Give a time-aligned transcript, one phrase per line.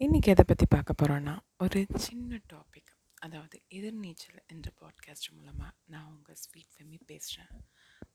[0.00, 6.34] இன்றைக்கி எதை பற்றி பார்க்க போகிறோன்னா ஒரு சின்ன டாபிக் அதாவது எதிர்நீச்சல் என்ற பாட்காஸ்ட் மூலமாக நான் உங்கள்
[6.34, 7.52] ஸ்வீட் ஃபெமி பேசுகிறேன்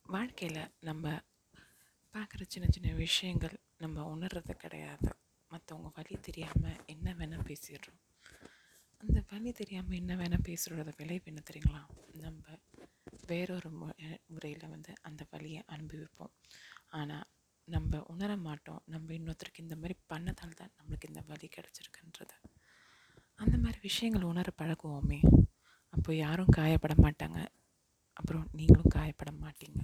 [0.05, 1.13] வாழ்க்கையில் நம்ம
[2.15, 5.10] பார்க்குற சின்ன சின்ன விஷயங்கள் நம்ம உணர்றது கிடையாது.
[5.52, 8.02] மற்றவங்க வழி தெரியாமல் என்ன வேணால் பேசிடுறோம்.
[8.98, 11.84] அந்த வழி தெரியாமல் என்ன வேணால் பேசுகிறத விளைவு என்ன தெரியுங்களா?
[12.14, 12.43] நம்ம
[13.27, 13.89] வேறொரு மு
[14.25, 16.36] முறையில் வந்து அந்த வழியை அனுபவிப்போம்.
[16.89, 17.27] ஆனால்
[17.75, 18.81] நம்ம உணர மாட்டோம்.
[18.85, 22.35] நம்ம இன்னொருத்தருக்கு இந்த மாதிரி பண்ணதால் தான் நம்மளுக்கு இந்த வழி கிடச்சிருக்குன்றது.
[23.35, 25.20] அந்த மாதிரி விஷயங்கள் உணர பழகுவோமே.
[25.94, 27.39] அப்போ யாரும் காயப்பட மாட்டாங்க.
[28.13, 29.80] அப்புறம் நீங்களும் காயப்பட மாட்டீங்க.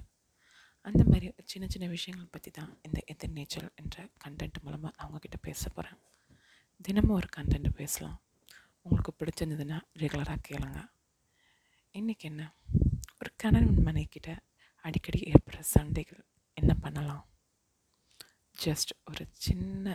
[0.80, 5.68] அந்த மாதிரி சின்ன சின்ன விஷயங்கள் பற்றி தான் இந்த எதிர்நீச்சல் என்ற கண்டென்ட் மூலமாக நான் உங்ககிட்ட பேச
[5.68, 6.00] போகிறேன்
[6.80, 8.18] தினமும் ஒரு கண்டென்ட் பேசலாம்.
[8.82, 10.80] உங்களுக்கு பிடிச்சிருந்ததுன்னா ரெகுலராக கேளுங்க.
[11.94, 12.42] இன்றைக்கி என்ன?
[13.20, 14.30] ஒரு கணவன் மனைக்கிட்ட
[14.84, 16.22] அடிக்கடி ஏற்படுற சண்டைகள்
[16.54, 17.24] என்ன பண்ணலாம்?
[18.56, 19.86] ஜஸ்ட் ஒரு சின்ன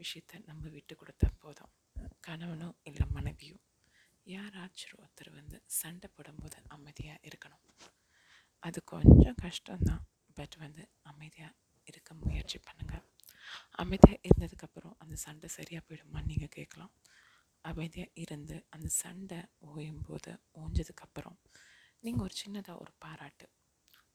[0.00, 1.72] விஷயத்த நம்ம விட்டு கொடுத்தா போதும்.
[2.20, 3.58] கணவனோ இல்லை மனைவியோ
[4.26, 7.64] யாராச்சும் ஒருத்தர் வந்து சண்டை போடும்போது அமைதியாக இருக்கணும்.
[8.64, 10.04] அது கொஞ்சம் கஷ்டம்தான்.
[10.38, 13.04] பட் வந்து அமைதியாக இருக்க முயற்சி பண்ணுங்கள்
[13.78, 16.94] அமைதியாக இருந்ததுக்கப்புறம் அந்த சண்டை சரியாக போயிடுமான்னு நீங்கள் கேட்கலாம்
[17.64, 21.38] அமைதியாக இருந்து அந்த சண்டை ஓயும் போது ஓஞ்சதுக்கப்புறம்
[22.00, 23.46] நீங்கள் ஒரு சின்னதாக ஒரு பாராட்டு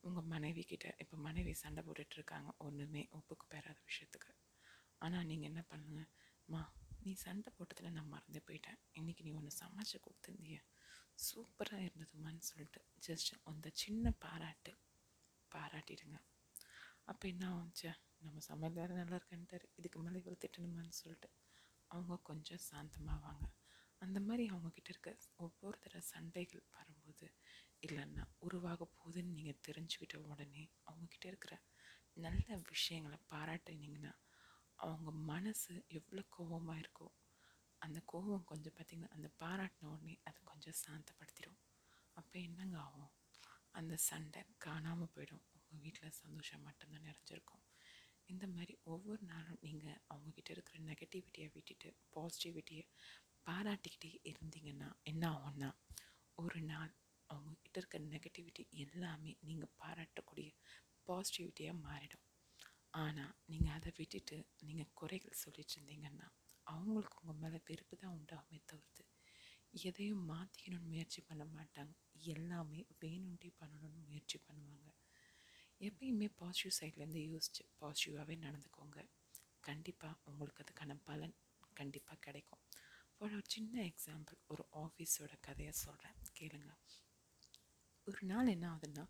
[0.03, 2.49] உங்கள் மனைவி கிட்ட இப்போ மனைவி சண்டை போட்டுட்ருக்காங்க.
[2.57, 4.31] ஒன்றுமே ஒப்புக்கு பெறாத விஷயத்துக்கு.
[4.97, 6.01] ஆனால் நீங்கள் என்ன பண்ணுங்க?
[6.45, 6.61] மா
[7.03, 8.79] நீ சண்டை போட்டதில் நான் மறந்து போயிட்டேன்.
[8.99, 10.57] இன்றைக்கி நீ ஒன்று சமைச்சு கொடுத்துருந்திய.
[11.19, 14.73] சூப்பராக இருந்ததுமான்னு சொல்லிட்டு ஜஸ்ட் அந்த சின்ன பாராட்டு
[15.55, 16.17] பாராட்டிடுங்க.
[17.03, 19.65] அப்போ என்ன ஆச்சு நம்ம சமையல் நல்லா இருக்கன்ட்டார்.
[19.75, 21.29] இதுக்கு மேலே இவ்வளோ திட்டணுமான்னு சொல்லிட்டு
[21.87, 23.45] அவங்க கொஞ்சம் சாந்தமாவாங்க.
[24.01, 25.11] அந்த மாதிரி அவங்கக்கிட்ட இருக்க
[29.69, 31.55] தெரிஞ்சுக்கிட்ட உடனே அவங்கக்கிட்ட இருக்கிற
[32.17, 34.13] நல்ல விஷயங்களை பாராட்டினீங்கன்னா
[34.79, 37.07] அவங்க மனசு எவ்வளோ கோபமாக இருக்கோ
[37.81, 41.59] அந்த கோபம் கொஞ்சம் பார்த்திங்கன்னா அந்த பாராட்டின உடனே அதை கொஞ்சம் சாந்தப்படுத்திடும்.
[42.17, 43.11] அப்போ என்னங்க ஆகும்?
[43.71, 45.43] அந்த சண்டை காணாமல் போயிடும்.
[45.55, 47.63] உங்கள் வீட்டில் சந்தோஷம் மட்டும்தான் நிறைஞ்சிருக்கும்.
[48.29, 52.85] இந்த மாதிரி ஒவ்வொரு நாளும் நீங்கள் அவங்கக்கிட்ட இருக்கிற நெகட்டிவிட்டியை விட்டுட்டு பாசிட்டிவிட்டியை
[53.47, 55.69] பாராட்டிக்கிட்டே இருந்தீங்கன்னா என்ன ஆகும்னா
[56.37, 56.91] ஒரு நாள்
[57.29, 60.49] அவங்கக்கிட்ட இருக்க நெகட்டிவிட்டி எல்லாமே நீங்கள் பாராட்டக்கூடிய
[61.07, 62.25] பாசிட்டிவிட்டியாக மாறிடும்.
[62.93, 66.27] ஆனால் நீங்கள் அதை விட்டுட்டு நீங்கள் குறைகள் சொல்லிட்டு இருந்தீங்கன்னா
[66.67, 69.03] அவங்களுக்கு உங்கள் மேலே வெறுப்பு தான் உண்டாகுமே தவிர்த்து
[69.87, 71.93] எதையும் மாற்றிக்கணும்னு முயற்சி பண்ண மாட்டாங்க.
[72.33, 74.89] எல்லாமே வேணுண்டே பண்ணணும்னு முயற்சி பண்ணுவாங்க.
[75.81, 78.99] எப்பயுமே பாசிட்டிவ் சைட்லேருந்து யோசிச்சு பாசிட்டிவாகவே நடந்துக்கோங்க.
[79.63, 81.35] கண்டிப்பாக உங்களுக்கு அதுக்கான பலன்
[81.75, 82.63] கண்டிப்பாக கிடைக்கும்.
[83.21, 86.71] ஒரு சின்ன எக்ஸாம்பிள் ஒரு ஆஃபீஸோட கதையை சொல்கிறேன் கேளுங்க.
[88.09, 89.05] ஒரு நாள் என்ன ஆகுதுன்னா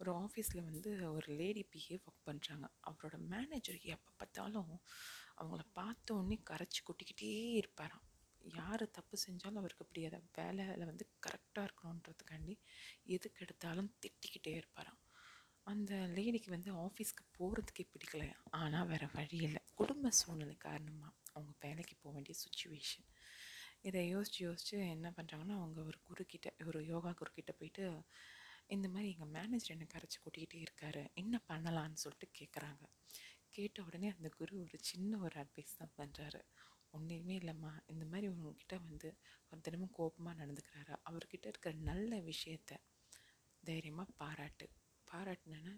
[0.00, 4.72] ஒரு ஆஃபீஸில் வந்து ஒரு லேடி பிஏ ஒர்க் பண்ணுறாங்க அவரோட மேனேஜர் எப்போ பார்த்தாலும்
[5.40, 7.30] அவங்கள பார்த்த உடனே கரைச்சி கொட்டிக்கிட்டே
[7.60, 8.06] இருப்பாராம்.
[8.54, 12.54] யார் தப்பு செஞ்சாலும் அவருக்கு அப்படி அதை வேலையில் வந்து கரெக்டாக இருக்கணுன்றதுக்காண்டி
[13.16, 15.00] எதுக்கு எடுத்தாலும் திட்டிக்கிட்டே இருப்பாராம்.
[15.66, 18.38] அந்த லேடிக்கு வந்து ஆஃபீஸ்க்கு போகிறதுக்கே பிடிக்கலையா?
[18.60, 19.62] ஆனால் வேறு வழி இல்லை.
[19.74, 23.08] குடும்ப சூழ்நிலை காரணமாக அவங்க வேலைக்கு போக வேண்டிய சுச்சுவேஷன்
[23.82, 27.84] இதை யோசித்து யோசித்து என்ன பண்ணுறாங்கன்னா அவங்க ஒரு குருக்கிட்ட ஒரு யோகா குருக்கிட்ட போயிட்டு
[28.70, 32.84] இந்த மாதிரி எங்கள் மேனேஜர் என்னை கரைச்சி கூட்டிகிட்டே இருக்காரு என்ன பண்ணலான்னு சொல்லிட்டு கேட்குறாங்க
[33.50, 36.40] கேட்ட உடனே அந்த குரு ஒரு சின்ன ஒரு அட்வைஸ் தான் பண்ணுறாரு
[36.94, 39.08] ஒன்றுமே இல்லைம்மா இந்த மாதிரி உங்ககிட்ட வந்து
[39.52, 40.94] ஒரு தினமும் கோபமாக நடந்துக்கிறாரு?
[41.08, 42.72] அவர்கிட்ட இருக்கிற நல்ல விஷயத்த
[43.62, 44.66] தைரியமாக பாராட்டு.
[45.08, 45.74] பாராட்டினேன்னா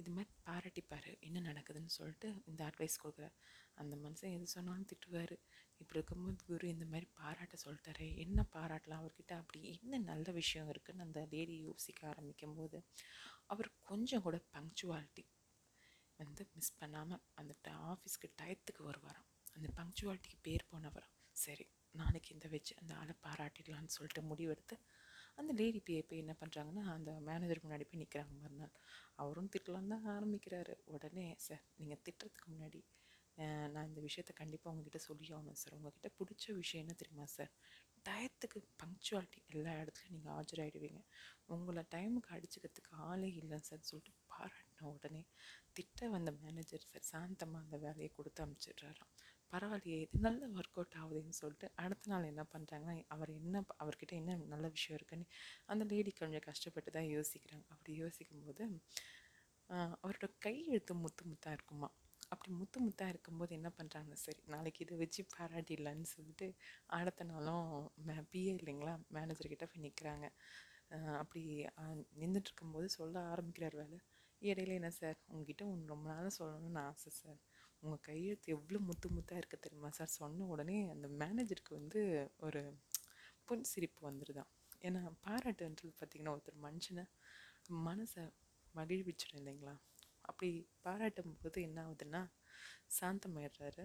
[0.00, 3.36] இது மாதிரி பாராட்டிப்பார் என்ன நடக்குதுன்னு சொல்லிட்டு இந்த அட்வைஸ் கொடுக்குறாரு.
[3.74, 5.34] அந்த மனுஷன் எது சொன்னாலும் திட்டுவார்.
[5.80, 9.32] இப்படி இருக்கும்போது குரு இந்த மாதிரி பாராட்ட சொல்லிட்டாரு என்ன பாராட்டலாம் அவர்கிட்ட?
[9.42, 12.78] அப்படி என்ன நல்ல விஷயம் இருக்குதுன்னு அந்த லேடி யோசிக்க ஆரம்பிக்கும் போது
[13.46, 15.24] அவர் கொஞ்சம் கூட பங்க்சுவாலிட்டி
[16.18, 17.52] வந்து மிஸ் பண்ணாமல் அந்த
[17.90, 19.28] ஆஃபீஸ்க்கு டயத்துக்கு வருவாராம்.
[19.56, 21.14] அந்த பங்க்சுவாலிட்டிக்கு பேர் போனவராம்.
[21.36, 24.76] சரி நாளைக்கு இந்த வச்சு அந்த ஆளை பாராட்டிடலான்னு சொல்லிட்டு முடிவெடுத்து
[25.38, 28.74] அந்த லேடி பே போய் என்ன பண்ணுறாங்கன்னா அந்த மேனேஜர் முன்னாடி போய் நிற்கிறாங்க மறுநாள்.
[29.22, 30.74] அவரும் திட்டலாம் தான் ஆரம்பிக்கிறாரு.
[30.94, 32.80] உடனே சார் நீங்கள் திட்டுறதுக்கு முன்னாடி
[33.74, 37.52] நான் இந்த விஷயத்த கண்டிப்பாக உங்ககிட்ட சொல்லி ஆகணும் சார் உங்ககிட்ட பிடிச்ச விஷயம் என்ன தெரியுமா சார்
[38.06, 41.00] டயத்துக்கு பங்க்சுவாலிட்டி எல்லா இடத்துலையும் நீங்கள் ஆஜராகிடுவீங்க
[41.54, 45.22] உங்களை டைமுக்கு அடிச்சுக்கிறதுக்கு ஆளே இல்லை சார் சொல்லிட்டு பாராட்டின உடனே
[45.78, 49.12] திட்ட வந்த மேனேஜர் சார் சாந்தமாக அந்த வேலையை கொடுத்து அனுப்பிச்சிடுறாராம்.
[49.52, 54.36] பரவாயில்லையே இது நல்ல ஒர்க் அவுட் ஆகுதுன்னு சொல்லிட்டு அடுத்த நாள் என்ன பண்ணுறாங்கன்னா அவர் என்ன அவர்கிட்ட என்ன
[54.52, 55.26] நல்ல விஷயம் இருக்குன்னு
[55.66, 57.64] அந்த லேடி கொஞ்சம் கஷ்டப்பட்டு தான் யோசிக்கிறாங்க.
[57.74, 58.64] அப்படி யோசிக்கும் போது
[60.04, 61.88] அவரோட கையெழுத்து முத்து முத்தாக இருக்குமா?
[62.32, 66.46] அப்படி முத்து முத்தாக இருக்கும்போது என்ன பண்ணுறாங்க சரி நாளைக்கு இதை வச்சு பாராட்டிடலான்னு சொல்லிட்டு
[66.98, 67.68] அடுத்த நாளும்
[68.08, 70.26] மே பிஏ இல்லைங்களா மேனேஜர்கிட்ட போய் நிற்கிறாங்க
[71.20, 71.42] அப்படி
[72.20, 73.98] நின்றுட்டுருக்கும்போது சொல்ல ஆரம்பிக்கிறார் வேலை.
[74.42, 75.18] இடையில என்ன சார்?
[75.30, 77.40] உங்ககிட்ட ஒன்று ரொம்ப நாளாக சொல்லணும்னு ஆசை சார்.
[77.82, 82.00] உங்கள் கையெழுத்து எவ்வளோ முத்து முத்தாக இருக்குது தெரியுமா சார் சொன்ன உடனே அந்த மேனேஜருக்கு வந்து
[82.38, 82.62] ஒரு
[83.44, 84.50] புன் சிரிப்பு வந்துடுதான்
[84.82, 87.04] ஏன்னா பாராட்டுன்றது பார்த்திங்கன்னா ஒருத்தர் மனுஷனை
[87.86, 88.24] மனசை
[88.74, 89.74] மகிழ்விச்சிடும் இல்லைங்களா?
[90.20, 90.50] அப்படி
[90.82, 92.20] பாராட்டும் போது என்ன ஆகுதுன்னா
[92.98, 93.84] சாந்தமாயிடுறாரு.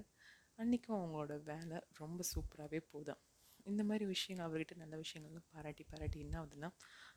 [0.58, 3.22] அன்றைக்கும் அவங்களோட வேலை ரொம்ப சூப்பராகவே போதும்
[3.66, 6.70] இந்த மாதிரி விஷயங்கள் அவர்கிட்ட நல்ல விஷயங்கள்லாம் பாராட்டி பாராட்டி என்ன ஆகுதுன்னா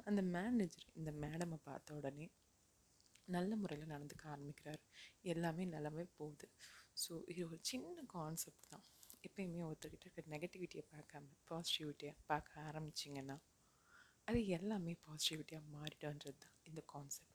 [0.04, 2.26] அந்த மேனேஜர் இந்த மேடமை பார்த்த உடனே
[3.28, 4.82] நல்ல முறையில் நடந்துக்க ஆரம்பிக்கிறாரு.
[5.32, 6.46] எல்லாமே நல்லாவே போகுது.
[7.02, 8.86] ஸோ இது ஒரு சின்ன கான்செப்ட் தான்.
[9.26, 13.36] எப்பயுமே ஒருத்தர்கிட்ட இருக்க நெகட்டிவிட்டியை பார்க்காம பாசிட்டிவிட்டியை பார்க்க ஆரம்பிச்சிங்கன்னா
[14.28, 17.34] அது எல்லாமே பாசிட்டிவிட்டியாக மாறிட்டோன்றது தான் இந்த கான்செப்ட்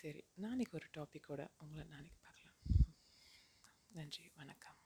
[0.00, 2.58] சரி நாளைக்கு ஒரு டாப்பிக்கோட உங்களை நாளைக்கு பார்க்கலாம்.
[3.90, 4.83] நன்றி வணக்கம்.